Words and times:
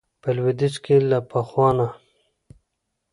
په 0.21 0.29
لويديځ 0.35 0.75
کې 0.83 0.95
له 1.09 1.19
پخوا 1.29 1.69
نه 1.77 1.87